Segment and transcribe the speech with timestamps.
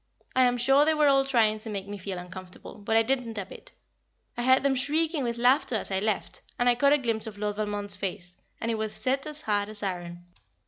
[0.35, 3.37] I am sure they were all trying to make me feel uncomfortable, but I didn't
[3.37, 3.71] a bit.
[4.35, 7.37] I heard them shrieking with laughter as I left, and I caught a glimpse of
[7.37, 10.25] Lord Valmond's face, and it was set as hard as iron.